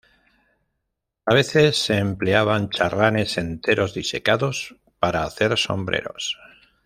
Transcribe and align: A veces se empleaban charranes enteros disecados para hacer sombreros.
A 1.27 1.35
veces 1.35 1.77
se 1.77 1.99
empleaban 1.99 2.71
charranes 2.71 3.37
enteros 3.37 3.93
disecados 3.93 4.75
para 4.97 5.25
hacer 5.25 5.55
sombreros. 5.59 6.37